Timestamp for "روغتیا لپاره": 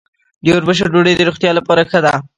1.29-1.81